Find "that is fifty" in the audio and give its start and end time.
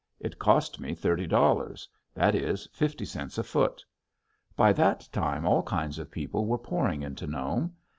2.15-3.05